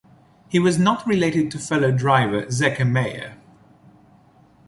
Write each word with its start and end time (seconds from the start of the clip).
He 0.49 0.57
was 0.57 0.79
not 0.79 1.05
related 1.05 1.51
to 1.51 1.59
fellow 1.59 1.91
driver 1.91 2.49
Zeke 2.49 2.83
Meyer. 2.87 3.35